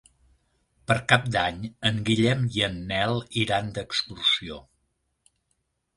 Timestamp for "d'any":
1.35-1.59